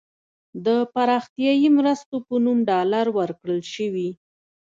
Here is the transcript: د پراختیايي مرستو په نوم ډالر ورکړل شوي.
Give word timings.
د 0.65 0.67
پراختیايي 0.93 1.69
مرستو 1.77 2.15
په 2.27 2.35
نوم 2.45 2.57
ډالر 2.69 3.05
ورکړل 3.19 3.61
شوي. 3.73 4.09